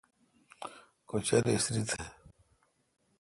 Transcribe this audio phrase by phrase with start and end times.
[1.09, 2.03] کُچَر اسری تھہ۔